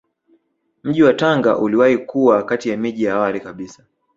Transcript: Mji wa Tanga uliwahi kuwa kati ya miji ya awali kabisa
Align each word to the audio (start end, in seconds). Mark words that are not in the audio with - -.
Mji 0.83 1.03
wa 1.03 1.13
Tanga 1.13 1.57
uliwahi 1.57 1.97
kuwa 1.97 2.43
kati 2.43 2.69
ya 2.69 2.77
miji 2.77 3.03
ya 3.03 3.13
awali 3.15 3.39
kabisa 3.39 3.85